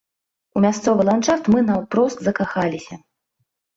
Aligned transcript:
У 0.59 0.61
мясцовы 0.65 1.01
ландшафт 1.11 1.45
мы 1.55 1.59
наўпрост 1.67 2.17
закахаліся. 2.29 2.95